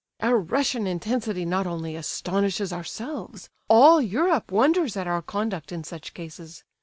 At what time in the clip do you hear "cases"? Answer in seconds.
6.15-6.63